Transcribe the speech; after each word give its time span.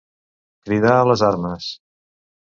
Cridar 0.69 0.93
a 1.01 1.03
les 1.09 1.23
armes. 1.27 1.67